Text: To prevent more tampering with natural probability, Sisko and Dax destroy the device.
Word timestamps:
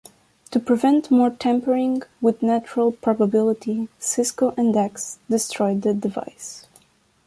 To 0.49 0.59
prevent 0.59 1.11
more 1.11 1.29
tampering 1.29 2.01
with 2.21 2.41
natural 2.41 2.91
probability, 2.91 3.87
Sisko 3.99 4.51
and 4.57 4.73
Dax 4.73 5.19
destroy 5.29 5.75
the 5.75 5.93
device. 5.93 6.65